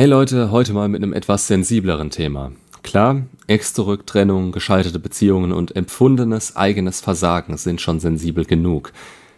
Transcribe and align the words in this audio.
Hey 0.00 0.08
Leute, 0.08 0.50
heute 0.50 0.72
mal 0.72 0.88
mit 0.88 1.02
einem 1.02 1.12
etwas 1.12 1.46
sensibleren 1.46 2.08
Thema. 2.08 2.52
Klar, 2.82 3.26
Ex-Zurück-Trennung, 3.48 4.50
gescheiterte 4.50 4.98
Beziehungen 4.98 5.52
und 5.52 5.76
empfundenes 5.76 6.56
eigenes 6.56 7.02
Versagen 7.02 7.58
sind 7.58 7.82
schon 7.82 8.00
sensibel 8.00 8.46
genug. 8.46 8.94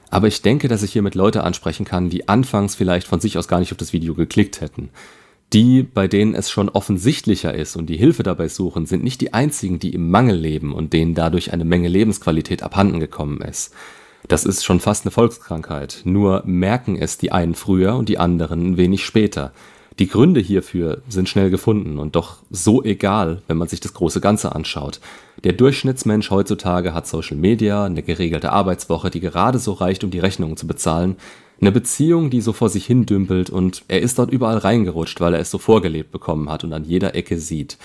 Aber 0.08 0.28
ich 0.28 0.40
denke, 0.40 0.68
dass 0.68 0.84
ich 0.84 0.92
hiermit 0.92 1.16
Leute 1.16 1.42
ansprechen 1.42 1.84
kann, 1.84 2.10
die 2.10 2.28
anfangs 2.28 2.76
vielleicht 2.76 3.08
von 3.08 3.18
sich 3.18 3.38
aus 3.38 3.48
gar 3.48 3.58
nicht 3.58 3.72
auf 3.72 3.78
das 3.78 3.92
Video 3.92 4.14
geklickt 4.14 4.60
hätten. 4.60 4.90
Die, 5.52 5.82
bei 5.82 6.06
denen 6.06 6.36
es 6.36 6.48
schon 6.48 6.68
offensichtlicher 6.68 7.52
ist 7.52 7.74
und 7.74 7.86
die 7.86 7.96
Hilfe 7.96 8.22
dabei 8.22 8.46
suchen, 8.46 8.86
sind 8.86 9.02
nicht 9.02 9.20
die 9.20 9.34
einzigen, 9.34 9.80
die 9.80 9.92
im 9.92 10.12
Mangel 10.12 10.36
leben 10.36 10.72
und 10.72 10.92
denen 10.92 11.16
dadurch 11.16 11.52
eine 11.52 11.64
Menge 11.64 11.88
Lebensqualität 11.88 12.62
abhanden 12.62 13.00
gekommen 13.00 13.40
ist. 13.40 13.74
Das 14.28 14.44
ist 14.44 14.64
schon 14.64 14.78
fast 14.78 15.04
eine 15.04 15.10
Volkskrankheit, 15.10 16.02
nur 16.04 16.44
merken 16.46 16.94
es 16.94 17.18
die 17.18 17.32
einen 17.32 17.56
früher 17.56 17.96
und 17.96 18.08
die 18.08 18.18
anderen 18.18 18.64
ein 18.64 18.76
wenig 18.76 19.04
später. 19.04 19.52
Die 19.98 20.08
Gründe 20.08 20.40
hierfür 20.40 21.02
sind 21.08 21.28
schnell 21.28 21.50
gefunden 21.50 21.98
und 21.98 22.16
doch 22.16 22.38
so 22.50 22.82
egal, 22.82 23.42
wenn 23.46 23.58
man 23.58 23.68
sich 23.68 23.80
das 23.80 23.92
große 23.92 24.20
Ganze 24.20 24.54
anschaut. 24.54 25.00
Der 25.44 25.52
Durchschnittsmensch 25.52 26.30
heutzutage 26.30 26.94
hat 26.94 27.06
Social 27.06 27.36
Media, 27.36 27.84
eine 27.84 28.02
geregelte 28.02 28.52
Arbeitswoche, 28.52 29.10
die 29.10 29.20
gerade 29.20 29.58
so 29.58 29.72
reicht, 29.72 30.02
um 30.02 30.10
die 30.10 30.18
Rechnungen 30.18 30.56
zu 30.56 30.66
bezahlen, 30.66 31.16
eine 31.60 31.72
Beziehung, 31.72 32.30
die 32.30 32.40
so 32.40 32.52
vor 32.52 32.70
sich 32.70 32.86
hin 32.86 33.06
dümpelt 33.06 33.50
und 33.50 33.84
er 33.86 34.00
ist 34.00 34.18
dort 34.18 34.32
überall 34.32 34.58
reingerutscht, 34.58 35.20
weil 35.20 35.34
er 35.34 35.40
es 35.40 35.50
so 35.50 35.58
vorgelebt 35.58 36.10
bekommen 36.10 36.50
hat 36.50 36.64
und 36.64 36.72
an 36.72 36.84
jeder 36.84 37.14
Ecke 37.14 37.38
sieht. 37.38 37.78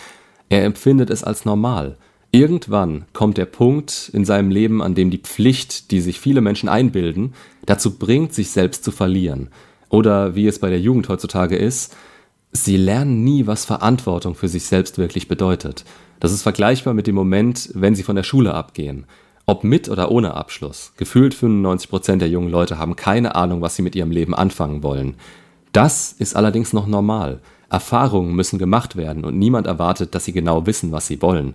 Er 0.49 0.63
empfindet 0.63 1.09
es 1.09 1.23
als 1.23 1.45
normal. 1.45 1.97
Irgendwann 2.31 3.05
kommt 3.13 3.37
der 3.37 3.45
Punkt 3.45 4.09
in 4.13 4.25
seinem 4.25 4.49
Leben, 4.49 4.81
an 4.81 4.95
dem 4.95 5.11
die 5.11 5.19
Pflicht, 5.19 5.91
die 5.91 6.01
sich 6.01 6.19
viele 6.19 6.41
Menschen 6.41 6.69
einbilden, 6.69 7.33
dazu 7.65 7.97
bringt, 7.97 8.33
sich 8.33 8.49
selbst 8.49 8.83
zu 8.83 8.91
verlieren. 8.91 9.49
Oder 9.89 10.35
wie 10.35 10.47
es 10.47 10.59
bei 10.59 10.69
der 10.69 10.79
Jugend 10.79 11.09
heutzutage 11.09 11.55
ist, 11.55 11.95
sie 12.51 12.77
lernen 12.77 13.23
nie, 13.23 13.47
was 13.47 13.65
Verantwortung 13.65 14.35
für 14.35 14.47
sich 14.47 14.65
selbst 14.65 14.97
wirklich 14.97 15.27
bedeutet. 15.27 15.85
Das 16.19 16.31
ist 16.31 16.43
vergleichbar 16.43 16.93
mit 16.93 17.07
dem 17.07 17.15
Moment, 17.15 17.69
wenn 17.73 17.95
sie 17.95 18.03
von 18.03 18.15
der 18.15 18.23
Schule 18.23 18.53
abgehen. 18.53 19.05
Ob 19.45 19.63
mit 19.63 19.87
oder 19.87 20.11
ohne 20.11 20.33
Abschluss. 20.33 20.91
Gefühlt 20.97 21.33
95 21.33 21.89
Prozent 21.89 22.21
der 22.21 22.29
jungen 22.29 22.49
Leute 22.49 22.77
haben 22.77 22.95
keine 22.95 23.35
Ahnung, 23.35 23.61
was 23.61 23.75
sie 23.75 23.81
mit 23.81 23.95
ihrem 23.95 24.11
Leben 24.11 24.35
anfangen 24.35 24.83
wollen. 24.83 25.15
Das 25.71 26.11
ist 26.11 26.35
allerdings 26.35 26.73
noch 26.73 26.87
normal. 26.87 27.39
Erfahrungen 27.69 28.35
müssen 28.35 28.59
gemacht 28.59 28.95
werden 28.95 29.23
und 29.23 29.37
niemand 29.37 29.67
erwartet, 29.67 30.15
dass 30.15 30.25
sie 30.25 30.33
genau 30.33 30.65
wissen, 30.65 30.91
was 30.91 31.07
sie 31.07 31.21
wollen. 31.21 31.53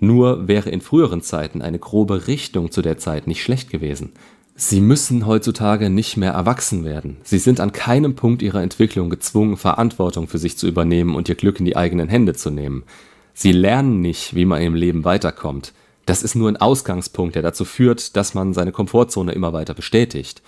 Nur 0.00 0.48
wäre 0.48 0.70
in 0.70 0.80
früheren 0.80 1.22
Zeiten 1.22 1.62
eine 1.62 1.78
grobe 1.78 2.26
Richtung 2.26 2.70
zu 2.70 2.82
der 2.82 2.98
Zeit 2.98 3.26
nicht 3.26 3.42
schlecht 3.42 3.70
gewesen. 3.70 4.12
Sie 4.56 4.80
müssen 4.80 5.26
heutzutage 5.26 5.90
nicht 5.90 6.16
mehr 6.16 6.30
erwachsen 6.30 6.84
werden. 6.84 7.16
Sie 7.24 7.38
sind 7.38 7.58
an 7.58 7.72
keinem 7.72 8.14
Punkt 8.14 8.40
ihrer 8.40 8.62
Entwicklung 8.62 9.10
gezwungen, 9.10 9.56
Verantwortung 9.56 10.28
für 10.28 10.38
sich 10.38 10.56
zu 10.56 10.68
übernehmen 10.68 11.16
und 11.16 11.28
ihr 11.28 11.34
Glück 11.34 11.58
in 11.58 11.64
die 11.64 11.76
eigenen 11.76 12.08
Hände 12.08 12.34
zu 12.34 12.50
nehmen. 12.50 12.84
Sie 13.32 13.50
lernen 13.50 14.00
nicht, 14.00 14.36
wie 14.36 14.44
man 14.44 14.62
im 14.62 14.76
Leben 14.76 15.04
weiterkommt. 15.04 15.72
Das 16.06 16.22
ist 16.22 16.36
nur 16.36 16.48
ein 16.48 16.56
Ausgangspunkt, 16.56 17.34
der 17.34 17.42
dazu 17.42 17.64
führt, 17.64 18.14
dass 18.14 18.34
man 18.34 18.54
seine 18.54 18.70
Komfortzone 18.70 19.32
immer 19.32 19.52
weiter 19.52 19.74
bestätigt. 19.74 20.40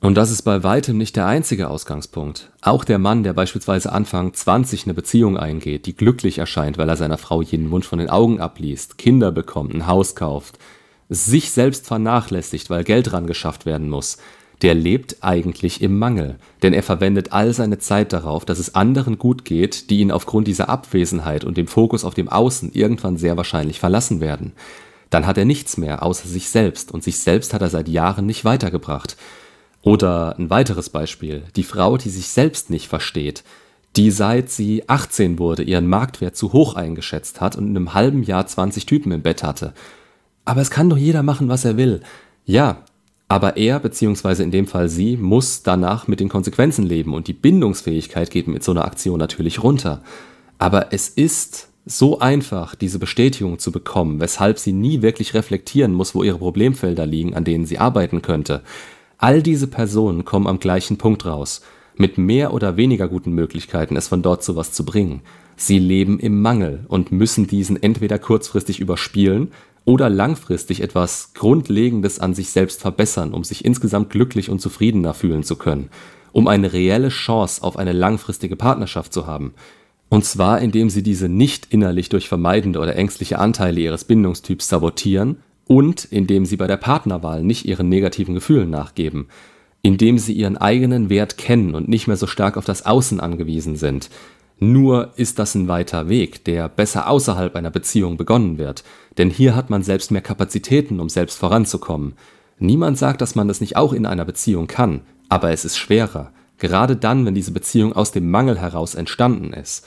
Und 0.00 0.14
das 0.14 0.30
ist 0.30 0.42
bei 0.42 0.62
weitem 0.62 0.96
nicht 0.96 1.16
der 1.16 1.26
einzige 1.26 1.68
Ausgangspunkt. 1.68 2.52
Auch 2.62 2.84
der 2.84 2.98
Mann, 3.00 3.24
der 3.24 3.32
beispielsweise 3.32 3.90
Anfang 3.90 4.32
20 4.32 4.84
eine 4.84 4.94
Beziehung 4.94 5.36
eingeht, 5.36 5.86
die 5.86 5.96
glücklich 5.96 6.38
erscheint, 6.38 6.78
weil 6.78 6.88
er 6.88 6.96
seiner 6.96 7.18
Frau 7.18 7.42
jeden 7.42 7.72
Wunsch 7.72 7.88
von 7.88 7.98
den 7.98 8.08
Augen 8.08 8.40
abliest, 8.40 8.98
Kinder 8.98 9.32
bekommt, 9.32 9.74
ein 9.74 9.88
Haus 9.88 10.14
kauft, 10.14 10.60
sich 11.08 11.50
selbst 11.50 11.86
vernachlässigt, 11.86 12.70
weil 12.70 12.84
Geld 12.84 13.12
ran 13.12 13.26
geschafft 13.26 13.66
werden 13.66 13.88
muss, 13.88 14.18
der 14.62 14.74
lebt 14.74 15.18
eigentlich 15.20 15.82
im 15.82 15.98
Mangel, 15.98 16.36
denn 16.62 16.72
er 16.72 16.82
verwendet 16.82 17.32
all 17.32 17.52
seine 17.52 17.78
Zeit 17.78 18.12
darauf, 18.12 18.44
dass 18.44 18.58
es 18.58 18.74
anderen 18.74 19.18
gut 19.18 19.44
geht, 19.44 19.88
die 19.90 20.00
ihn 20.00 20.10
aufgrund 20.10 20.48
dieser 20.48 20.68
Abwesenheit 20.68 21.44
und 21.44 21.56
dem 21.56 21.68
Fokus 21.68 22.04
auf 22.04 22.14
dem 22.14 22.28
Außen 22.28 22.72
irgendwann 22.72 23.16
sehr 23.16 23.36
wahrscheinlich 23.36 23.78
verlassen 23.78 24.20
werden. 24.20 24.52
Dann 25.10 25.26
hat 25.26 25.38
er 25.38 25.44
nichts 25.44 25.76
mehr 25.76 26.02
außer 26.02 26.28
sich 26.28 26.50
selbst 26.50 26.92
und 26.92 27.04
sich 27.04 27.20
selbst 27.20 27.54
hat 27.54 27.62
er 27.62 27.70
seit 27.70 27.88
Jahren 27.88 28.26
nicht 28.26 28.44
weitergebracht. 28.44 29.16
Oder 29.82 30.36
ein 30.38 30.50
weiteres 30.50 30.90
Beispiel, 30.90 31.44
die 31.54 31.62
Frau, 31.62 31.96
die 31.96 32.10
sich 32.10 32.28
selbst 32.28 32.68
nicht 32.68 32.88
versteht, 32.88 33.44
die 33.96 34.10
seit 34.10 34.50
sie 34.50 34.88
18 34.88 35.38
wurde 35.38 35.62
ihren 35.62 35.86
Marktwert 35.86 36.36
zu 36.36 36.52
hoch 36.52 36.74
eingeschätzt 36.74 37.40
hat 37.40 37.56
und 37.56 37.68
in 37.68 37.76
einem 37.76 37.94
halben 37.94 38.22
Jahr 38.24 38.46
20 38.46 38.86
Typen 38.86 39.12
im 39.12 39.22
Bett 39.22 39.42
hatte 39.44 39.72
aber 40.48 40.62
es 40.62 40.70
kann 40.70 40.88
doch 40.88 40.96
jeder 40.96 41.22
machen, 41.22 41.48
was 41.50 41.66
er 41.66 41.76
will. 41.76 42.00
Ja, 42.46 42.84
aber 43.28 43.58
er, 43.58 43.78
beziehungsweise 43.80 44.42
in 44.42 44.50
dem 44.50 44.66
Fall 44.66 44.88
sie, 44.88 45.18
muss 45.18 45.62
danach 45.62 46.08
mit 46.08 46.20
den 46.20 46.30
Konsequenzen 46.30 46.86
leben 46.86 47.12
und 47.12 47.28
die 47.28 47.34
Bindungsfähigkeit 47.34 48.30
geht 48.30 48.48
mit 48.48 48.64
so 48.64 48.72
einer 48.72 48.86
Aktion 48.86 49.18
natürlich 49.18 49.62
runter. 49.62 50.02
Aber 50.56 50.90
es 50.94 51.10
ist 51.10 51.68
so 51.84 52.20
einfach, 52.20 52.74
diese 52.74 52.98
Bestätigung 52.98 53.58
zu 53.58 53.70
bekommen, 53.70 54.20
weshalb 54.20 54.58
sie 54.58 54.72
nie 54.72 55.02
wirklich 55.02 55.34
reflektieren 55.34 55.92
muss, 55.92 56.14
wo 56.14 56.22
ihre 56.22 56.38
Problemfelder 56.38 57.04
liegen, 57.04 57.34
an 57.34 57.44
denen 57.44 57.66
sie 57.66 57.78
arbeiten 57.78 58.22
könnte. 58.22 58.62
All 59.18 59.42
diese 59.42 59.66
Personen 59.66 60.24
kommen 60.24 60.46
am 60.46 60.60
gleichen 60.60 60.96
Punkt 60.96 61.26
raus, 61.26 61.60
mit 61.96 62.16
mehr 62.16 62.54
oder 62.54 62.78
weniger 62.78 63.08
guten 63.08 63.32
Möglichkeiten, 63.32 63.96
es 63.96 64.08
von 64.08 64.22
dort 64.22 64.42
zu 64.42 64.56
was 64.56 64.72
zu 64.72 64.86
bringen. 64.86 65.20
Sie 65.56 65.80
leben 65.80 66.20
im 66.20 66.40
Mangel 66.40 66.84
und 66.86 67.10
müssen 67.10 67.48
diesen 67.48 67.82
entweder 67.82 68.18
kurzfristig 68.18 68.78
überspielen 68.78 69.50
oder 69.88 70.10
langfristig 70.10 70.82
etwas 70.82 71.32
Grundlegendes 71.32 72.20
an 72.20 72.34
sich 72.34 72.50
selbst 72.50 72.82
verbessern, 72.82 73.32
um 73.32 73.42
sich 73.42 73.64
insgesamt 73.64 74.10
glücklich 74.10 74.50
und 74.50 74.60
zufriedener 74.60 75.14
fühlen 75.14 75.44
zu 75.44 75.56
können, 75.56 75.88
um 76.32 76.46
eine 76.46 76.74
reelle 76.74 77.08
Chance 77.08 77.62
auf 77.62 77.78
eine 77.78 77.94
langfristige 77.94 78.54
Partnerschaft 78.54 79.14
zu 79.14 79.26
haben. 79.26 79.54
Und 80.10 80.26
zwar 80.26 80.60
indem 80.60 80.90
sie 80.90 81.02
diese 81.02 81.30
nicht 81.30 81.72
innerlich 81.72 82.10
durch 82.10 82.28
vermeidende 82.28 82.80
oder 82.80 82.96
ängstliche 82.96 83.38
Anteile 83.38 83.80
ihres 83.80 84.04
Bindungstyps 84.04 84.68
sabotieren 84.68 85.38
und 85.66 86.04
indem 86.04 86.44
sie 86.44 86.58
bei 86.58 86.66
der 86.66 86.76
Partnerwahl 86.76 87.42
nicht 87.42 87.64
ihren 87.64 87.88
negativen 87.88 88.34
Gefühlen 88.34 88.68
nachgeben, 88.68 89.28
indem 89.80 90.18
sie 90.18 90.34
ihren 90.34 90.58
eigenen 90.58 91.08
Wert 91.08 91.38
kennen 91.38 91.74
und 91.74 91.88
nicht 91.88 92.08
mehr 92.08 92.18
so 92.18 92.26
stark 92.26 92.58
auf 92.58 92.66
das 92.66 92.84
Außen 92.84 93.20
angewiesen 93.20 93.76
sind, 93.76 94.10
nur 94.60 95.12
ist 95.16 95.38
das 95.38 95.54
ein 95.54 95.68
weiter 95.68 96.08
Weg, 96.08 96.44
der 96.44 96.68
besser 96.68 97.08
außerhalb 97.08 97.54
einer 97.54 97.70
Beziehung 97.70 98.16
begonnen 98.16 98.58
wird, 98.58 98.84
denn 99.16 99.30
hier 99.30 99.54
hat 99.54 99.70
man 99.70 99.82
selbst 99.82 100.10
mehr 100.10 100.22
Kapazitäten, 100.22 101.00
um 101.00 101.08
selbst 101.08 101.38
voranzukommen. 101.38 102.14
Niemand 102.58 102.98
sagt, 102.98 103.20
dass 103.20 103.34
man 103.34 103.46
das 103.46 103.60
nicht 103.60 103.76
auch 103.76 103.92
in 103.92 104.06
einer 104.06 104.24
Beziehung 104.24 104.66
kann, 104.66 105.02
aber 105.28 105.50
es 105.50 105.64
ist 105.64 105.76
schwerer, 105.76 106.32
gerade 106.58 106.96
dann, 106.96 107.24
wenn 107.24 107.34
diese 107.34 107.52
Beziehung 107.52 107.92
aus 107.92 108.10
dem 108.10 108.30
Mangel 108.30 108.58
heraus 108.58 108.94
entstanden 108.94 109.52
ist. 109.52 109.86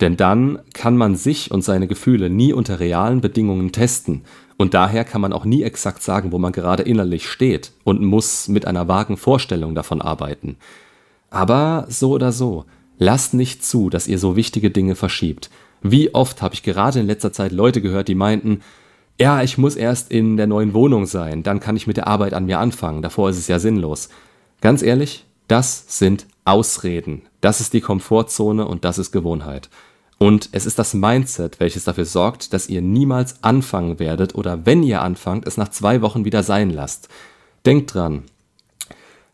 Denn 0.00 0.16
dann 0.16 0.60
kann 0.72 0.96
man 0.96 1.16
sich 1.16 1.50
und 1.50 1.62
seine 1.62 1.86
Gefühle 1.86 2.30
nie 2.30 2.52
unter 2.52 2.80
realen 2.80 3.20
Bedingungen 3.20 3.72
testen, 3.72 4.22
und 4.56 4.74
daher 4.74 5.04
kann 5.04 5.20
man 5.20 5.32
auch 5.32 5.44
nie 5.44 5.64
exakt 5.64 6.04
sagen, 6.04 6.30
wo 6.30 6.38
man 6.38 6.52
gerade 6.52 6.84
innerlich 6.84 7.28
steht 7.28 7.72
und 7.82 8.00
muss 8.00 8.46
mit 8.46 8.64
einer 8.64 8.86
vagen 8.86 9.16
Vorstellung 9.16 9.74
davon 9.74 10.00
arbeiten. 10.00 10.56
Aber 11.30 11.86
so 11.88 12.12
oder 12.12 12.30
so, 12.30 12.64
Lasst 13.02 13.34
nicht 13.34 13.64
zu, 13.64 13.90
dass 13.90 14.06
ihr 14.06 14.16
so 14.16 14.36
wichtige 14.36 14.70
Dinge 14.70 14.94
verschiebt. 14.94 15.50
Wie 15.82 16.14
oft 16.14 16.40
habe 16.40 16.54
ich 16.54 16.62
gerade 16.62 17.00
in 17.00 17.08
letzter 17.08 17.32
Zeit 17.32 17.50
Leute 17.50 17.82
gehört, 17.82 18.06
die 18.06 18.14
meinten, 18.14 18.60
ja, 19.18 19.42
ich 19.42 19.58
muss 19.58 19.74
erst 19.74 20.12
in 20.12 20.36
der 20.36 20.46
neuen 20.46 20.72
Wohnung 20.72 21.06
sein, 21.06 21.42
dann 21.42 21.58
kann 21.58 21.74
ich 21.74 21.88
mit 21.88 21.96
der 21.96 22.06
Arbeit 22.06 22.32
an 22.32 22.46
mir 22.46 22.60
anfangen, 22.60 23.02
davor 23.02 23.28
ist 23.28 23.38
es 23.38 23.48
ja 23.48 23.58
sinnlos. 23.58 24.08
Ganz 24.60 24.82
ehrlich, 24.82 25.24
das 25.48 25.84
sind 25.88 26.28
Ausreden. 26.44 27.22
Das 27.40 27.60
ist 27.60 27.72
die 27.72 27.80
Komfortzone 27.80 28.68
und 28.68 28.84
das 28.84 28.98
ist 28.98 29.10
Gewohnheit. 29.10 29.68
Und 30.18 30.50
es 30.52 30.64
ist 30.64 30.78
das 30.78 30.94
Mindset, 30.94 31.58
welches 31.58 31.82
dafür 31.82 32.04
sorgt, 32.04 32.52
dass 32.52 32.68
ihr 32.68 32.82
niemals 32.82 33.42
anfangen 33.42 33.98
werdet 33.98 34.36
oder 34.36 34.64
wenn 34.64 34.84
ihr 34.84 35.02
anfangt, 35.02 35.48
es 35.48 35.56
nach 35.56 35.70
zwei 35.70 36.02
Wochen 36.02 36.24
wieder 36.24 36.44
sein 36.44 36.70
lasst. 36.70 37.08
Denkt 37.66 37.94
dran, 37.94 38.22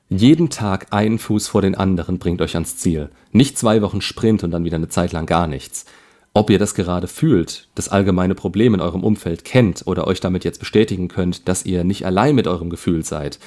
jeden 0.08 0.48
Tag 0.48 0.86
einen 0.90 1.18
Fuß 1.18 1.48
vor 1.48 1.62
den 1.62 1.74
anderen 1.74 2.18
bringt 2.18 2.40
euch 2.40 2.54
ans 2.54 2.76
Ziel. 2.78 3.10
Nicht 3.32 3.58
zwei 3.58 3.82
Wochen 3.82 4.00
Sprint 4.00 4.42
und 4.42 4.50
dann 4.50 4.64
wieder 4.64 4.76
eine 4.76 4.88
Zeit 4.88 5.12
lang 5.12 5.26
gar 5.26 5.46
nichts. 5.46 5.84
Ob 6.32 6.50
ihr 6.50 6.58
das 6.58 6.74
gerade 6.74 7.08
fühlt, 7.08 7.68
das 7.74 7.88
allgemeine 7.88 8.34
Problem 8.34 8.74
in 8.74 8.80
eurem 8.80 9.02
Umfeld 9.02 9.44
kennt 9.44 9.86
oder 9.86 10.06
euch 10.06 10.20
damit 10.20 10.44
jetzt 10.44 10.60
bestätigen 10.60 11.08
könnt, 11.08 11.48
dass 11.48 11.66
ihr 11.66 11.84
nicht 11.84 12.06
allein 12.06 12.34
mit 12.34 12.46
eurem 12.46 12.70
Gefühl 12.70 13.04
seid. 13.04 13.38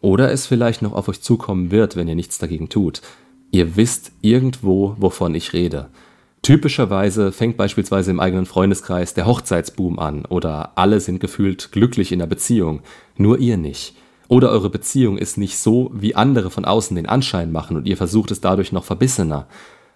Oder 0.00 0.30
es 0.32 0.46
vielleicht 0.46 0.82
noch 0.82 0.92
auf 0.92 1.08
euch 1.08 1.22
zukommen 1.22 1.70
wird, 1.70 1.96
wenn 1.96 2.08
ihr 2.08 2.14
nichts 2.14 2.38
dagegen 2.38 2.68
tut. 2.68 3.00
Ihr 3.50 3.76
wisst 3.76 4.12
irgendwo, 4.20 4.96
wovon 4.98 5.34
ich 5.34 5.52
rede. 5.52 5.88
Typischerweise 6.42 7.32
fängt 7.32 7.56
beispielsweise 7.56 8.10
im 8.10 8.20
eigenen 8.20 8.46
Freundeskreis 8.46 9.14
der 9.14 9.26
Hochzeitsboom 9.26 9.98
an 9.98 10.24
oder 10.26 10.76
alle 10.76 11.00
sind 11.00 11.20
gefühlt 11.20 11.72
glücklich 11.72 12.12
in 12.12 12.18
der 12.18 12.26
Beziehung, 12.26 12.82
nur 13.16 13.38
ihr 13.38 13.56
nicht. 13.56 13.96
Oder 14.28 14.50
eure 14.50 14.70
Beziehung 14.70 15.18
ist 15.18 15.38
nicht 15.38 15.58
so, 15.58 15.90
wie 15.94 16.16
andere 16.16 16.50
von 16.50 16.64
außen 16.64 16.96
den 16.96 17.06
Anschein 17.06 17.52
machen 17.52 17.76
und 17.76 17.86
ihr 17.86 17.96
versucht 17.96 18.30
es 18.30 18.40
dadurch 18.40 18.72
noch 18.72 18.84
verbissener. 18.84 19.46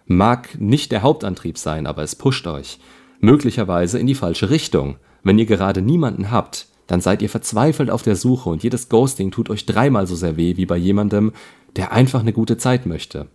Mag 0.06 0.60
nicht 0.60 0.92
der 0.92 1.02
Hauptantrieb 1.02 1.58
sein, 1.58 1.86
aber 1.86 2.02
es 2.02 2.16
pusht 2.16 2.46
euch. 2.46 2.78
Möglicherweise 3.20 3.98
in 3.98 4.06
die 4.06 4.14
falsche 4.14 4.50
Richtung. 4.50 4.96
Wenn 5.22 5.38
ihr 5.38 5.46
gerade 5.46 5.82
niemanden 5.82 6.30
habt, 6.30 6.66
dann 6.86 7.00
seid 7.00 7.22
ihr 7.22 7.28
verzweifelt 7.28 7.90
auf 7.90 8.02
der 8.02 8.16
Suche 8.16 8.48
und 8.48 8.62
jedes 8.62 8.88
Ghosting 8.88 9.30
tut 9.30 9.50
euch 9.50 9.66
dreimal 9.66 10.06
so 10.06 10.16
sehr 10.16 10.36
weh 10.36 10.56
wie 10.56 10.66
bei 10.66 10.76
jemandem, 10.76 11.32
der 11.76 11.92
einfach 11.92 12.20
eine 12.20 12.32
gute 12.32 12.56
Zeit 12.56 12.86
möchte. 12.86 13.28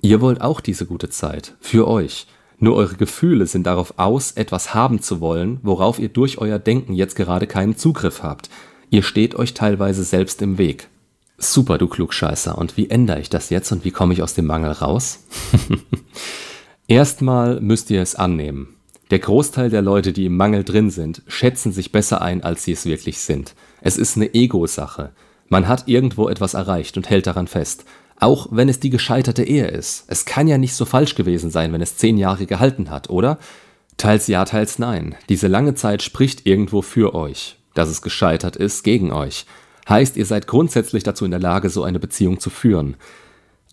Ihr 0.00 0.20
wollt 0.20 0.40
auch 0.40 0.60
diese 0.60 0.86
gute 0.86 1.08
Zeit. 1.08 1.54
Für 1.60 1.88
euch. 1.88 2.26
Nur 2.58 2.76
eure 2.76 2.94
Gefühle 2.94 3.46
sind 3.46 3.66
darauf 3.66 3.94
aus, 3.98 4.32
etwas 4.32 4.72
haben 4.74 5.02
zu 5.02 5.20
wollen, 5.20 5.58
worauf 5.62 5.98
ihr 5.98 6.08
durch 6.08 6.38
euer 6.38 6.58
Denken 6.58 6.94
jetzt 6.94 7.16
gerade 7.16 7.46
keinen 7.46 7.76
Zugriff 7.76 8.22
habt. 8.22 8.48
Ihr 8.90 9.02
steht 9.02 9.34
euch 9.34 9.54
teilweise 9.54 10.04
selbst 10.04 10.42
im 10.42 10.58
Weg. 10.58 10.88
Super, 11.38 11.76
du 11.76 11.88
Klugscheißer. 11.88 12.56
Und 12.56 12.76
wie 12.76 12.88
ändere 12.88 13.20
ich 13.20 13.28
das 13.28 13.50
jetzt 13.50 13.70
und 13.72 13.84
wie 13.84 13.90
komme 13.90 14.14
ich 14.14 14.22
aus 14.22 14.34
dem 14.34 14.46
Mangel 14.46 14.72
raus? 14.72 15.24
Erstmal 16.88 17.60
müsst 17.60 17.90
ihr 17.90 18.00
es 18.00 18.14
annehmen. 18.14 18.76
Der 19.10 19.18
Großteil 19.18 19.70
der 19.70 19.82
Leute, 19.82 20.12
die 20.12 20.26
im 20.26 20.36
Mangel 20.36 20.64
drin 20.64 20.90
sind, 20.90 21.22
schätzen 21.26 21.72
sich 21.72 21.92
besser 21.92 22.22
ein, 22.22 22.42
als 22.42 22.64
sie 22.64 22.72
es 22.72 22.86
wirklich 22.86 23.18
sind. 23.18 23.54
Es 23.80 23.98
ist 23.98 24.16
eine 24.16 24.34
Ego-Sache. 24.34 25.12
Man 25.48 25.68
hat 25.68 25.86
irgendwo 25.86 26.28
etwas 26.28 26.54
erreicht 26.54 26.96
und 26.96 27.08
hält 27.08 27.26
daran 27.26 27.46
fest. 27.46 27.84
Auch 28.18 28.48
wenn 28.50 28.68
es 28.68 28.80
die 28.80 28.90
gescheiterte 28.90 29.44
Ehe 29.44 29.68
ist. 29.68 30.04
Es 30.08 30.24
kann 30.24 30.48
ja 30.48 30.58
nicht 30.58 30.74
so 30.74 30.84
falsch 30.84 31.14
gewesen 31.14 31.50
sein, 31.50 31.72
wenn 31.72 31.82
es 31.82 31.96
zehn 31.96 32.16
Jahre 32.16 32.46
gehalten 32.46 32.90
hat, 32.90 33.10
oder? 33.10 33.38
Teils 33.96 34.26
ja, 34.26 34.44
teils 34.44 34.78
nein. 34.78 35.14
Diese 35.28 35.48
lange 35.48 35.74
Zeit 35.74 36.02
spricht 36.02 36.46
irgendwo 36.46 36.82
für 36.82 37.14
euch. 37.14 37.55
Dass 37.76 37.90
es 37.90 38.00
gescheitert 38.00 38.56
ist, 38.56 38.82
gegen 38.84 39.12
euch. 39.12 39.44
Heißt, 39.88 40.16
ihr 40.16 40.26
seid 40.26 40.46
grundsätzlich 40.46 41.04
dazu 41.04 41.24
in 41.26 41.30
der 41.30 41.38
Lage, 41.38 41.70
so 41.70 41.84
eine 41.84 42.00
Beziehung 42.00 42.40
zu 42.40 42.50
führen. 42.50 42.96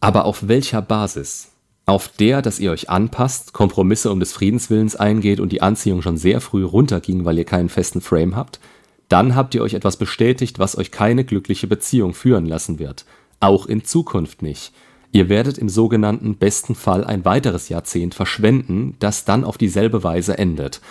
Aber 0.02 0.26
auf 0.26 0.48
welcher 0.48 0.82
Basis? 0.82 1.54
Auf 1.86 2.10
der, 2.10 2.42
dass 2.42 2.60
ihr 2.60 2.72
euch 2.72 2.90
anpasst, 2.90 3.54
Kompromisse 3.54 4.12
um 4.12 4.20
des 4.20 4.34
Friedenswillens 4.34 4.98
eingeht 4.98 5.40
und 5.40 5.54
die 5.54 5.62
Anziehung 5.62 6.02
schon 6.02 6.18
sehr 6.18 6.42
früh 6.42 6.66
runterging, 6.66 7.24
weil 7.24 7.38
ihr 7.38 7.46
keinen 7.46 7.70
festen 7.70 8.02
Frame 8.02 8.36
habt? 8.36 8.60
Dann 9.08 9.36
habt 9.36 9.56
ihr 9.56 9.62
euch 9.62 9.74
etwas 9.74 9.96
bestätigt, 9.96 10.60
was 10.60 10.78
euch 10.78 10.92
keine 10.92 11.24
glückliche 11.24 11.68
Beziehung 11.68 12.14
führen 12.14 12.46
lassen 12.46 12.80
wird. 12.80 13.06
Auch 13.40 13.66
in 13.68 13.86
Zukunft 13.86 14.42
nicht. 14.42 14.74
Ihr 15.14 15.30
werdet 15.30 15.58
im 15.58 15.70
sogenannten 15.70 16.36
besten 16.36 16.76
Fall 16.76 17.06
ein 17.06 17.24
weiteres 17.24 17.70
Jahrzehnt 17.70 18.16
verschwenden, 18.16 18.98
das 19.00 19.24
dann 19.24 19.46
auf 19.46 19.58
dieselbe 19.58 20.04
Weise 20.04 20.38
endet. 20.38 20.82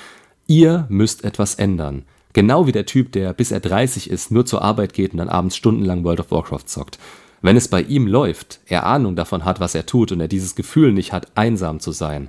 Ihr 0.47 0.87
müsst 0.89 1.25
etwas 1.25 1.57
ändern. 1.57 2.05
Genau 2.33 2.67
wie 2.67 2.73
der 2.73 2.87
Typ, 2.87 3.13
der 3.13 3.33
bis 3.33 3.51
er 3.51 3.61
30 3.61 4.11
ist, 4.11 4.31
nur 4.31 4.47
zur 4.47 4.63
Arbeit 4.63 4.95
geht 4.95 5.13
und 5.13 5.19
dann 5.19 5.29
abends 5.29 5.57
stundenlang 5.57 6.05
World 6.05 6.21
of 6.21 6.31
Warcraft 6.31 6.67
zockt. 6.67 6.99
Wenn 7.43 7.57
es 7.57 7.69
bei 7.69 7.83
ihm 7.83 8.07
läuft, 8.07 8.61
er 8.67 8.87
Ahnung 8.87 9.17
davon 9.17 9.45
hat, 9.45 9.61
was 9.61 9.75
er 9.75 9.85
tut 9.85 10.13
und 10.13 10.21
er 10.21 10.29
dieses 10.29 10.55
Gefühl 10.55 10.93
nicht 10.93 11.13
hat, 11.13 11.27
einsam 11.35 11.81
zu 11.81 11.93
sein, 11.93 12.29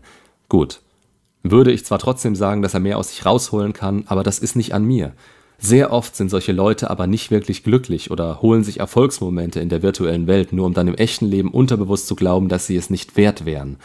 gut. 0.50 0.81
Würde 1.44 1.71
ich 1.71 1.85
zwar 1.85 2.00
trotzdem 2.00 2.35
sagen, 2.35 2.61
dass 2.61 2.73
er 2.73 2.79
mehr 2.79 2.97
aus 2.97 3.09
sich 3.09 3.25
rausholen 3.25 3.73
kann, 3.73 4.05
aber 4.07 4.23
das 4.23 4.39
ist 4.39 4.55
nicht 4.55 4.73
an 4.73 4.85
mir. 4.85 5.13
Sehr 5.59 5.94
oft 5.94 6.15
sind 6.15 6.29
solche 6.29 6.51
Leute 6.51 6.89
aber 6.89 7.05
nicht 7.05 7.31
wirklich 7.31 7.63
glücklich 7.63 8.11
oder 8.11 8.41
holen 8.41 8.63
sich 8.63 8.79
Erfolgsmomente 8.79 9.59
in 9.59 9.69
der 9.69 9.81
virtuellen 9.81 10.27
Welt, 10.27 10.51
nur 10.51 10.65
um 10.65 10.73
dann 10.73 10.88
im 10.88 10.95
echten 10.95 11.25
Leben 11.25 11.51
unterbewusst 11.51 12.07
zu 12.07 12.15
glauben, 12.15 12.50
dass 12.50 12.67
sie 12.67 12.75
es 12.75 12.89
nicht 12.89 13.15
wert 13.15 13.45
wären. 13.45 13.77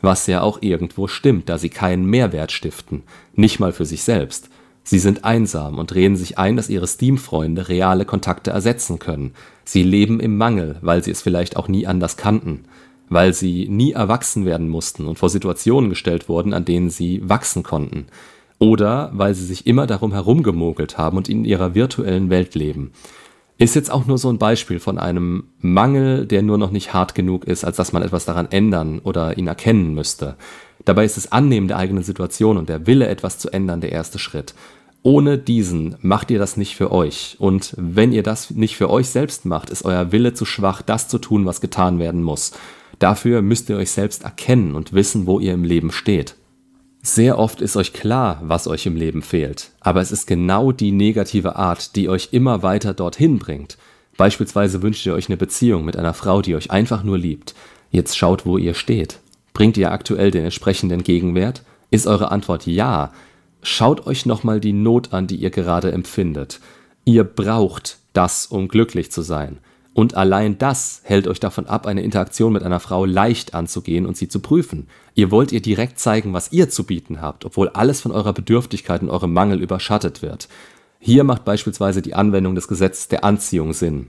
Was 0.00 0.26
ja 0.26 0.40
auch 0.40 0.62
irgendwo 0.62 1.08
stimmt, 1.08 1.48
da 1.48 1.58
sie 1.58 1.68
keinen 1.68 2.06
Mehrwert 2.06 2.52
stiften, 2.52 3.02
nicht 3.34 3.60
mal 3.60 3.72
für 3.72 3.84
sich 3.84 4.02
selbst. 4.02 4.48
Sie 4.82 4.98
sind 4.98 5.24
einsam 5.24 5.78
und 5.78 5.94
reden 5.94 6.16
sich 6.16 6.38
ein, 6.38 6.56
dass 6.56 6.70
ihre 6.70 6.86
Steam-Freunde 6.86 7.68
reale 7.68 8.04
Kontakte 8.04 8.50
ersetzen 8.50 8.98
können. 8.98 9.32
Sie 9.64 9.82
leben 9.82 10.20
im 10.20 10.36
Mangel, 10.36 10.76
weil 10.80 11.04
sie 11.04 11.10
es 11.10 11.22
vielleicht 11.22 11.56
auch 11.56 11.68
nie 11.68 11.86
anders 11.86 12.16
kannten, 12.16 12.64
weil 13.08 13.32
sie 13.34 13.68
nie 13.68 13.92
erwachsen 13.92 14.46
werden 14.46 14.68
mussten 14.68 15.06
und 15.06 15.18
vor 15.18 15.28
Situationen 15.28 15.90
gestellt 15.90 16.28
wurden, 16.28 16.54
an 16.54 16.64
denen 16.64 16.90
sie 16.90 17.20
wachsen 17.28 17.62
konnten 17.62 18.06
oder 18.60 19.10
weil 19.14 19.34
sie 19.34 19.46
sich 19.46 19.66
immer 19.66 19.88
darum 19.88 20.12
herumgemogelt 20.12 20.98
haben 20.98 21.16
und 21.16 21.28
in 21.28 21.44
ihrer 21.44 21.74
virtuellen 21.74 22.30
Welt 22.30 22.54
leben. 22.54 22.92
Ist 23.58 23.74
jetzt 23.74 23.90
auch 23.90 24.06
nur 24.06 24.18
so 24.18 24.30
ein 24.30 24.38
Beispiel 24.38 24.78
von 24.78 24.98
einem 24.98 25.44
Mangel, 25.58 26.26
der 26.26 26.42
nur 26.42 26.58
noch 26.58 26.70
nicht 26.70 26.94
hart 26.94 27.14
genug 27.14 27.44
ist, 27.44 27.64
als 27.64 27.76
dass 27.76 27.92
man 27.92 28.02
etwas 28.02 28.26
daran 28.26 28.50
ändern 28.50 29.00
oder 29.00 29.36
ihn 29.36 29.48
erkennen 29.48 29.94
müsste. 29.94 30.36
Dabei 30.84 31.04
ist 31.04 31.16
das 31.16 31.32
Annehmen 31.32 31.68
der 31.68 31.76
eigenen 31.76 32.02
Situation 32.02 32.56
und 32.56 32.68
der 32.68 32.86
Wille, 32.86 33.08
etwas 33.08 33.38
zu 33.38 33.50
ändern, 33.50 33.80
der 33.80 33.92
erste 33.92 34.18
Schritt. 34.18 34.54
Ohne 35.02 35.38
diesen 35.38 35.96
macht 36.02 36.30
ihr 36.30 36.38
das 36.38 36.56
nicht 36.56 36.76
für 36.76 36.92
euch. 36.92 37.36
Und 37.38 37.74
wenn 37.78 38.12
ihr 38.12 38.22
das 38.22 38.50
nicht 38.50 38.76
für 38.76 38.90
euch 38.90 39.08
selbst 39.08 39.46
macht, 39.46 39.70
ist 39.70 39.84
euer 39.84 40.12
Wille 40.12 40.34
zu 40.34 40.44
schwach, 40.44 40.82
das 40.82 41.08
zu 41.08 41.18
tun, 41.18 41.46
was 41.46 41.60
getan 41.60 41.98
werden 41.98 42.22
muss. 42.22 42.52
Dafür 42.98 43.40
müsst 43.40 43.70
ihr 43.70 43.76
euch 43.76 43.90
selbst 43.90 44.24
erkennen 44.24 44.74
und 44.74 44.92
wissen, 44.92 45.26
wo 45.26 45.40
ihr 45.40 45.54
im 45.54 45.64
Leben 45.64 45.90
steht. 45.90 46.36
Sehr 47.02 47.38
oft 47.38 47.62
ist 47.62 47.76
euch 47.76 47.94
klar, 47.94 48.42
was 48.44 48.68
euch 48.68 48.84
im 48.84 48.94
Leben 48.94 49.22
fehlt, 49.22 49.70
aber 49.80 50.02
es 50.02 50.12
ist 50.12 50.26
genau 50.26 50.70
die 50.70 50.92
negative 50.92 51.56
Art, 51.56 51.96
die 51.96 52.10
euch 52.10 52.28
immer 52.32 52.62
weiter 52.62 52.92
dorthin 52.92 53.38
bringt. 53.38 53.78
Beispielsweise 54.18 54.82
wünscht 54.82 55.06
ihr 55.06 55.14
euch 55.14 55.30
eine 55.30 55.38
Beziehung 55.38 55.86
mit 55.86 55.96
einer 55.96 56.12
Frau, 56.12 56.42
die 56.42 56.54
euch 56.54 56.70
einfach 56.70 57.02
nur 57.02 57.16
liebt. 57.16 57.54
Jetzt 57.90 58.18
schaut, 58.18 58.44
wo 58.44 58.58
ihr 58.58 58.74
steht. 58.74 59.18
Bringt 59.52 59.76
ihr 59.76 59.92
aktuell 59.92 60.30
den 60.30 60.44
entsprechenden 60.44 61.02
Gegenwert? 61.02 61.62
Ist 61.90 62.06
eure 62.06 62.30
Antwort 62.30 62.66
ja? 62.66 63.12
Schaut 63.62 64.06
euch 64.06 64.26
nochmal 64.26 64.60
die 64.60 64.72
Not 64.72 65.12
an, 65.12 65.26
die 65.26 65.36
ihr 65.36 65.50
gerade 65.50 65.92
empfindet. 65.92 66.60
Ihr 67.04 67.24
braucht 67.24 67.98
das, 68.12 68.46
um 68.46 68.68
glücklich 68.68 69.10
zu 69.10 69.22
sein. 69.22 69.58
Und 69.92 70.14
allein 70.14 70.56
das 70.56 71.00
hält 71.04 71.26
euch 71.26 71.40
davon 71.40 71.66
ab, 71.66 71.86
eine 71.86 72.02
Interaktion 72.02 72.52
mit 72.52 72.62
einer 72.62 72.80
Frau 72.80 73.04
leicht 73.04 73.54
anzugehen 73.54 74.06
und 74.06 74.16
sie 74.16 74.28
zu 74.28 74.40
prüfen. 74.40 74.86
Ihr 75.14 75.30
wollt 75.30 75.50
ihr 75.52 75.60
direkt 75.60 75.98
zeigen, 75.98 76.32
was 76.32 76.52
ihr 76.52 76.70
zu 76.70 76.84
bieten 76.84 77.20
habt, 77.20 77.44
obwohl 77.44 77.68
alles 77.70 78.00
von 78.00 78.12
eurer 78.12 78.32
Bedürftigkeit 78.32 79.02
und 79.02 79.10
eurem 79.10 79.32
Mangel 79.32 79.60
überschattet 79.60 80.22
wird. 80.22 80.48
Hier 81.00 81.24
macht 81.24 81.44
beispielsweise 81.44 82.02
die 82.02 82.14
Anwendung 82.14 82.54
des 82.54 82.68
Gesetzes 82.68 83.08
der 83.08 83.24
Anziehung 83.24 83.72
Sinn. 83.72 84.06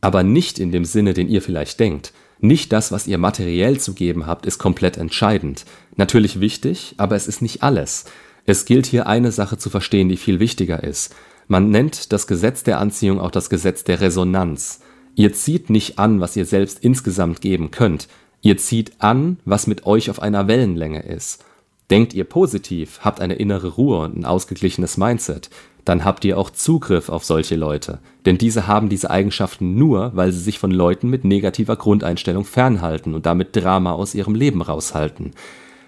Aber 0.00 0.22
nicht 0.22 0.58
in 0.58 0.70
dem 0.70 0.84
Sinne, 0.84 1.12
den 1.12 1.28
ihr 1.28 1.42
vielleicht 1.42 1.80
denkt. 1.80 2.12
Nicht 2.46 2.72
das, 2.72 2.92
was 2.92 3.08
ihr 3.08 3.18
materiell 3.18 3.80
zu 3.80 3.92
geben 3.92 4.26
habt, 4.26 4.46
ist 4.46 4.58
komplett 4.58 4.98
entscheidend. 4.98 5.64
Natürlich 5.96 6.38
wichtig, 6.38 6.94
aber 6.96 7.16
es 7.16 7.26
ist 7.26 7.42
nicht 7.42 7.64
alles. 7.64 8.04
Es 8.44 8.66
gilt 8.66 8.86
hier 8.86 9.08
eine 9.08 9.32
Sache 9.32 9.58
zu 9.58 9.68
verstehen, 9.68 10.08
die 10.08 10.16
viel 10.16 10.38
wichtiger 10.38 10.84
ist. 10.84 11.12
Man 11.48 11.70
nennt 11.70 12.12
das 12.12 12.28
Gesetz 12.28 12.62
der 12.62 12.78
Anziehung 12.78 13.18
auch 13.18 13.32
das 13.32 13.50
Gesetz 13.50 13.82
der 13.82 14.00
Resonanz. 14.00 14.78
Ihr 15.16 15.32
zieht 15.32 15.70
nicht 15.70 15.98
an, 15.98 16.20
was 16.20 16.36
ihr 16.36 16.44
selbst 16.44 16.84
insgesamt 16.84 17.40
geben 17.40 17.72
könnt. 17.72 18.06
Ihr 18.42 18.56
zieht 18.58 18.92
an, 19.00 19.38
was 19.44 19.66
mit 19.66 19.84
euch 19.84 20.08
auf 20.08 20.22
einer 20.22 20.46
Wellenlänge 20.46 21.02
ist. 21.02 21.44
Denkt 21.90 22.14
ihr 22.14 22.24
positiv, 22.24 23.00
habt 23.02 23.20
eine 23.20 23.34
innere 23.34 23.68
Ruhe 23.68 24.00
und 24.00 24.16
ein 24.16 24.24
ausgeglichenes 24.24 24.96
Mindset, 24.96 25.50
dann 25.84 26.04
habt 26.04 26.24
ihr 26.24 26.36
auch 26.36 26.50
Zugriff 26.50 27.08
auf 27.08 27.24
solche 27.24 27.54
Leute. 27.54 28.00
Denn 28.24 28.38
diese 28.38 28.66
haben 28.66 28.88
diese 28.88 29.08
Eigenschaften 29.08 29.76
nur, 29.76 30.10
weil 30.14 30.32
sie 30.32 30.40
sich 30.40 30.58
von 30.58 30.72
Leuten 30.72 31.08
mit 31.08 31.24
negativer 31.24 31.76
Grundeinstellung 31.76 32.44
fernhalten 32.44 33.14
und 33.14 33.24
damit 33.24 33.54
Drama 33.54 33.92
aus 33.92 34.16
ihrem 34.16 34.34
Leben 34.34 34.62
raushalten. 34.62 35.32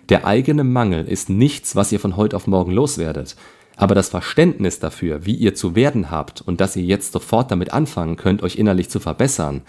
Der 0.09 0.25
eigene 0.25 0.63
Mangel 0.63 1.07
ist 1.09 1.29
nichts, 1.29 1.75
was 1.75 1.91
ihr 1.91 1.99
von 1.99 2.17
heute 2.17 2.37
auf 2.37 2.47
morgen 2.47 2.71
loswerdet. 2.73 3.35
Aber 3.77 3.97
das 3.97 4.09
Verständnis 4.09 4.79
dafür, 4.79 5.27
wie 5.27 5.35
ihr 5.35 5.57
zu 5.57 5.75
werden 5.75 6.13
habt 6.13 6.43
und 6.43 6.61
dass 6.61 6.77
ihr 6.77 6.85
jetzt 6.85 7.13
sofort 7.13 7.51
damit 7.51 7.73
anfangen 7.73 8.17
könnt, 8.17 8.45
euch 8.45 8.57
innerlich 8.57 8.89
zu 8.91 9.01
verbessern, 9.01 9.63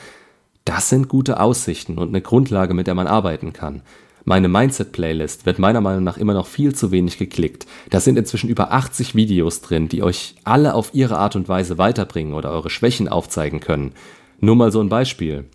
das 0.63 0.89
sind 0.89 1.09
gute 1.09 1.39
Aussichten 1.39 1.97
und 1.97 2.09
eine 2.09 2.21
Grundlage, 2.21 2.75
mit 2.75 2.85
der 2.85 2.93
man 2.93 3.07
arbeiten 3.07 3.51
kann. 3.51 3.81
Meine 4.25 4.47
Mindset-Playlist 4.47 5.45
wird 5.45 5.59
meiner 5.59 5.81
Meinung 5.81 6.03
nach 6.03 6.17
immer 6.17 6.33
noch 6.33 6.47
viel 6.47 6.75
zu 6.75 6.91
wenig 6.91 7.17
geklickt. 7.17 7.65
Da 7.89 7.99
sind 7.99 8.17
inzwischen 8.17 8.49
über 8.49 8.71
80 8.71 9.15
Videos 9.15 9.61
drin, 9.61 9.89
die 9.89 10.03
euch 10.03 10.35
alle 10.43 10.73
auf 10.73 10.93
ihre 10.93 11.17
Art 11.17 11.35
und 11.35 11.49
Weise 11.49 11.77
weiterbringen 11.77 12.33
oder 12.33 12.51
eure 12.51 12.69
Schwächen 12.69 13.07
aufzeigen 13.07 13.59
können. 13.59 13.93
Nur 14.39 14.55
mal 14.55 14.71
so 14.71 14.81
ein 14.81 14.89
Beispiel. 14.89 15.45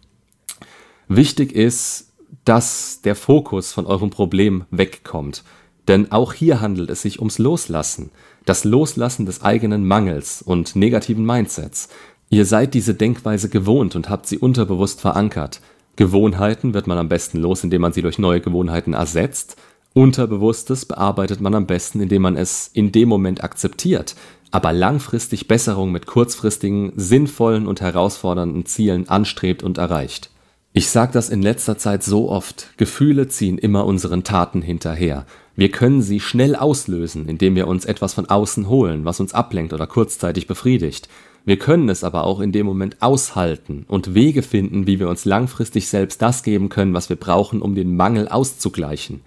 Wichtig 1.09 1.53
ist, 1.53 2.13
dass 2.45 3.01
der 3.03 3.15
Fokus 3.15 3.73
von 3.73 3.87
eurem 3.87 4.11
Problem 4.11 4.65
wegkommt. 4.71 5.45
Denn 5.87 6.13
auch 6.13 6.33
hier 6.33 6.61
handelt 6.61 6.89
es 6.91 7.03
sich 7.03 7.19
ums 7.19 7.39
Loslassen 7.39 8.11
das 8.45 8.65
Loslassen 8.65 9.27
des 9.27 9.43
eigenen 9.43 9.87
Mangels 9.87 10.43
und 10.43 10.77
negativen 10.77 11.25
Mindsets. 11.25 11.89
Ihr 12.31 12.47
seid 12.47 12.75
diese 12.75 12.95
Denkweise 12.95 13.49
gewohnt 13.49 13.97
und 13.97 14.09
habt 14.09 14.27
sie 14.27 14.39
unterbewusst 14.39 15.01
verankert. 15.01 15.61
Gewohnheiten 15.97 16.75
wird 16.75 16.87
man 16.87 16.99
am 16.99 17.09
besten 17.09 17.39
los, 17.39 17.63
indem 17.63 17.83
man 17.83 17.93
sie 17.93 18.03
durch 18.03 18.19
neue 18.19 18.41
Gewohnheiten 18.41 18.95
ersetzt. 18.95 19.57
Unterbewusstes 19.93 20.87
bearbeitet 20.87 21.41
man 21.41 21.55
am 21.55 21.67
besten, 21.67 22.01
indem 22.01 22.23
man 22.23 22.37
es 22.37 22.69
in 22.73 22.91
dem 22.91 23.09
Moment 23.09 23.45
akzeptiert, 23.45 24.17
aber 24.51 24.73
langfristig 24.73 25.47
Besserung 25.47 25.93
mit 25.93 26.07
kurzfristigen, 26.07 26.93
sinnvollen 26.97 27.67
und 27.67 27.81
herausfordernden 27.81 28.67
Zielen 28.67 29.09
anstrebt 29.09 29.63
und 29.63 29.79
erreicht. 29.79 30.31
Ich 30.73 30.89
sage 30.89 31.13
das 31.13 31.29
in 31.29 31.41
letzter 31.41 31.79
Zeit 31.79 32.03
so 32.03 32.29
oft, 32.29 32.77
Gefühle 32.77 33.29
ziehen 33.29 33.59
immer 33.59 33.87
unseren 33.87 34.25
Taten 34.25 34.61
hinterher. 34.61 35.25
Wir 35.55 35.71
können 35.71 36.03
sie 36.03 36.19
schnell 36.19 36.57
auslösen, 36.57 37.29
indem 37.29 37.55
wir 37.55 37.69
uns 37.69 37.85
etwas 37.85 38.15
von 38.15 38.27
außen 38.27 38.69
holen, 38.69 39.05
was 39.05 39.21
uns 39.21 39.35
ablenkt 39.35 39.73
oder 39.73 39.87
kurzzeitig 39.87 40.49
befriedigt. 40.49 41.09
Wir 41.47 41.59
können 41.59 41.91
es 41.91 42.05
aber 42.05 42.25
auch 42.25 42.41
in 42.41 42.53
dem 42.53 42.65
Moment 42.65 43.03
aushalten 43.03 43.85
und 43.87 44.15
Wege 44.15 44.43
finden, 44.43 44.87
wie 44.87 44.99
wir 44.99 45.11
uns 45.11 45.27
langfristig 45.27 45.89
selbst 45.89 46.23
das 46.23 46.43
geben 46.43 46.71
können, 46.71 46.95
was 46.95 47.11
wir 47.11 47.17
brauchen, 47.17 47.61
um 47.61 47.75
den 47.75 47.97
Mangel 47.97 48.29
auszugleichen. 48.29 49.21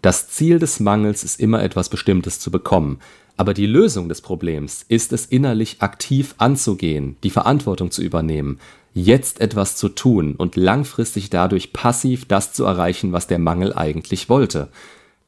Das 0.00 0.28
Ziel 0.28 0.60
des 0.60 0.78
Mangels 0.78 1.24
ist 1.24 1.40
immer 1.40 1.62
etwas 1.62 1.88
Bestimmtes 1.88 2.38
zu 2.38 2.52
bekommen, 2.52 3.00
aber 3.36 3.54
die 3.54 3.66
Lösung 3.66 4.08
des 4.08 4.20
Problems 4.20 4.84
ist 4.86 5.12
es 5.12 5.26
innerlich 5.26 5.76
aktiv 5.80 6.36
anzugehen, 6.38 7.16
die 7.24 7.30
Verantwortung 7.30 7.90
zu 7.90 8.02
übernehmen, 8.02 8.60
jetzt 8.92 9.40
etwas 9.40 9.76
zu 9.76 9.88
tun 9.88 10.36
und 10.36 10.54
langfristig 10.54 11.30
dadurch 11.30 11.72
passiv 11.72 12.26
das 12.26 12.52
zu 12.52 12.64
erreichen, 12.64 13.10
was 13.10 13.26
der 13.26 13.40
Mangel 13.40 13.74
eigentlich 13.74 14.28
wollte. 14.28 14.68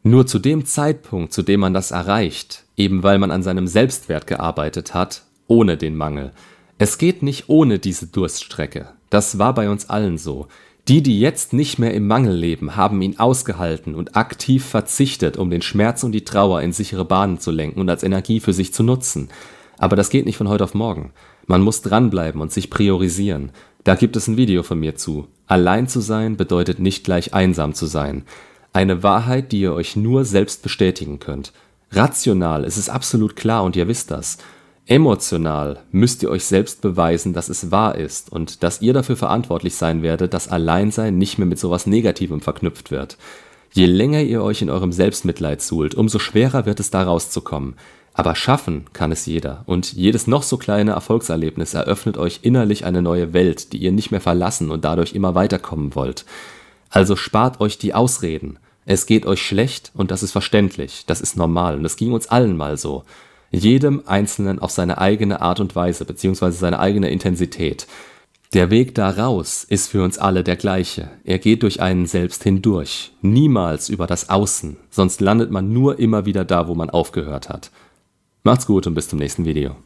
Nur 0.05 0.29
zu 0.29 0.39
dem 0.39 0.65
Zeitpunkt, 0.65 1.33
zu 1.33 1.43
dem 1.43 1.59
man 1.59 1.75
das 1.75 1.91
erreicht, 1.91 2.63
eben 2.77 3.03
weil 3.03 3.19
man 3.19 3.33
an 3.33 3.43
seinem 3.43 3.67
Selbstwert 3.67 4.29
gearbeitet 4.29 4.95
hat, 4.95 5.26
ohne 5.47 5.77
den 5.77 5.97
Mangel. 5.97 6.33
Es 6.79 6.99
geht 6.99 7.23
nicht 7.23 7.49
ohne 7.49 7.79
diese 7.79 8.07
Durststrecke. 8.07 8.89
Das 9.11 9.39
war 9.39 9.55
bei 9.55 9.71
uns 9.71 9.89
allen 9.89 10.19
so. 10.19 10.49
Die, 10.89 11.03
die 11.03 11.19
jetzt 11.19 11.53
nicht 11.53 11.79
mehr 11.79 11.95
im 11.95 12.07
Mangel 12.07 12.35
leben, 12.35 12.77
haben 12.77 13.03
ihn 13.03 13.19
ausgehalten 13.19 13.95
und 13.95 14.17
aktiv 14.17 14.65
verzichtet, 14.65 15.37
um 15.37 15.51
den 15.51 15.63
Schmerz 15.63 16.05
und 16.05 16.13
die 16.13 16.25
Trauer 16.25 16.63
in 16.63 16.73
sichere 16.73 17.05
Bahnen 17.05 17.39
zu 17.39 17.51
lenken 17.51 17.81
und 17.81 17.91
als 17.91 18.05
Energie 18.05 18.39
für 18.39 18.53
sich 18.53 18.73
zu 18.73 18.85
nutzen. 18.85 19.29
Aber 19.79 19.97
das 19.97 20.11
geht 20.11 20.27
nicht 20.27 20.37
von 20.37 20.49
heute 20.49 20.65
auf 20.65 20.75
morgen. 20.75 21.13
Man 21.47 21.61
muss 21.61 21.83
dranbleiben 21.83 22.41
und 22.41 22.53
sich 22.53 22.71
priorisieren. 22.71 23.51
Da 23.83 23.95
gibt 23.95 24.17
es 24.17 24.29
ein 24.29 24.37
Video 24.37 24.63
von 24.63 24.79
mir 24.79 24.95
zu. 24.97 25.27
Allein 25.47 25.89
zu 25.89 26.01
sein 26.01 26.37
bedeutet 26.37 26.79
nicht 26.79 27.05
gleich 27.05 27.35
einsam 27.35 27.75
zu 27.75 27.87
sein. 27.87 28.25
Eine 28.73 29.03
Wahrheit, 29.03 29.53
die 29.53 29.61
ihr 29.61 29.73
euch 29.73 29.97
nur 29.97 30.25
selbst 30.25 30.63
bestätigen 30.63 31.19
könnt. 31.19 31.53
Rational 31.93 32.65
ist 32.65 32.77
es 32.77 32.89
absolut 32.89 33.37
klar 33.37 33.65
und 33.65 33.77
ihr 33.77 33.89
wisst 33.89 34.11
das. 34.11 34.39
Emotional 34.89 35.81
müsst 35.91 36.23
ihr 36.23 36.31
euch 36.31 36.45
selbst 36.45 36.81
beweisen, 36.81 37.33
dass 37.33 37.49
es 37.49 37.73
wahr 37.73 37.97
ist 37.97 38.31
und 38.31 38.63
dass 38.63 38.81
ihr 38.83 38.93
dafür 38.93 39.17
verantwortlich 39.17 39.75
sein 39.75 40.03
werdet, 40.03 40.33
dass 40.33 40.47
Alleinsein 40.47 41.19
nicht 41.19 41.39
mehr 41.39 41.47
mit 41.47 41.59
sowas 41.59 41.87
Negativem 41.87 42.41
verknüpft 42.41 42.93
wird. 42.93 43.19
Je 43.73 43.87
länger 43.87 44.23
ihr 44.23 44.45
euch 44.45 44.63
in 44.63 44.71
eurem 44.71 44.93
Selbstmitleid 44.93 45.61
suhlt, 45.61 45.97
umso 45.97 46.21
schwerer 46.21 46.67
wird 46.67 46.79
es 46.79 46.91
da 46.91 47.03
rauszukommen. 47.03 47.75
Aber 48.15 48.37
schaffen 48.37 48.85
kann 48.93 49.11
es 49.11 49.27
jeder 49.27 49.65
und 49.67 49.93
jedes 49.93 50.29
noch 50.29 50.45
so 50.45 50.57
kleine 50.57 50.93
Erfolgserlebnis 50.93 51.75
eröffnet 51.75 52.17
euch 52.17 52.41
innerlich 52.43 52.85
eine 52.85 53.03
neue 53.03 53.33
Welt, 53.33 53.73
die 53.73 53.79
ihr 53.79 53.93
nicht 53.93 54.13
mehr 54.13 54.21
verlassen 54.21 54.71
und 54.71 54.85
dadurch 54.85 55.15
immer 55.15 55.35
weiterkommen 55.35 55.97
wollt. 55.97 56.25
Also 56.91 57.17
spart 57.17 57.61
euch 57.61 57.77
die 57.77 57.93
Ausreden. 57.93 58.61
Es 58.87 59.07
geht 59.07 59.27
euch 59.27 59.43
schlecht 59.43 59.91
und 59.95 60.13
das 60.13 60.23
ist 60.23 60.31
verständlich, 60.31 61.05
das 61.07 61.21
ist 61.21 61.37
normal 61.37 61.77
und 61.77 61.85
es 61.85 61.97
ging 61.97 62.13
uns 62.13 62.29
allen 62.29 62.57
mal 62.57 62.77
so 62.77 63.05
jedem 63.51 64.03
Einzelnen 64.07 64.59
auf 64.59 64.71
seine 64.71 64.99
eigene 64.99 65.41
Art 65.41 65.61
und 65.61 65.75
Weise 65.77 66.05
beziehungsweise 66.05 66.59
seine 66.59 66.79
eigene 66.79 67.11
Intensität. 67.11 67.87
Der 68.53 68.71
Weg 68.71 68.95
daraus 68.95 69.65
ist 69.65 69.89
für 69.89 70.05
uns 70.05 70.19
alle 70.19 70.45
der 70.45 70.57
gleiche. 70.57 71.11
Er 71.25 71.39
geht 71.39 71.63
durch 71.63 71.81
einen 71.81 72.07
selbst 72.07 72.43
hindurch, 72.43 73.13
niemals 73.21 73.89
über 73.89 74.07
das 74.07 74.31
Außen, 74.31 74.77
sonst 74.91 75.21
landet 75.21 75.51
man 75.51 75.73
nur 75.73 75.99
immer 75.99 76.27
wieder 76.27 76.45
da, 76.45 76.69
wo 76.69 76.75
man 76.75 76.91
aufgehört 76.91 77.49
hat. 77.49 77.71
Macht's 78.45 78.67
gut 78.67 78.87
und 78.87 78.95
bis 78.95 79.09
zum 79.09 79.19
nächsten 79.19 79.45
Video. 79.45 79.77